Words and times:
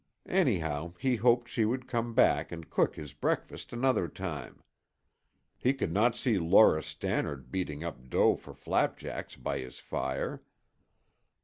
Anyhow, 0.27 0.95
he 0.97 1.15
hoped 1.17 1.47
she 1.47 1.63
would 1.63 1.87
come 1.87 2.15
back 2.15 2.51
and 2.51 2.71
cook 2.71 2.95
his 2.95 3.13
breakfast 3.13 3.71
another 3.71 4.07
time. 4.07 4.63
He 5.59 5.75
could 5.75 5.91
not 5.93 6.15
see 6.17 6.39
Laura 6.39 6.81
Stannard 6.81 7.51
beating 7.51 7.83
up 7.83 8.09
dough 8.09 8.35
for 8.35 8.55
flapjacks 8.55 9.35
by 9.35 9.59
his 9.59 9.77
fire. 9.77 10.41